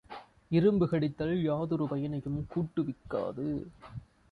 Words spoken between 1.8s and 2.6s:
பயனையும்